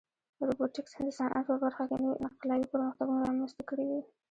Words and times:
روبوټیکس 0.47 0.93
د 1.05 1.07
صنعت 1.17 1.43
په 1.49 1.55
برخه 1.63 1.83
کې 1.89 1.95
نوې 2.03 2.15
انقلابي 2.25 2.65
پرمختګونه 2.73 3.19
رامنځته 3.27 3.63
کړي 3.69 3.85
دي. 3.91 4.01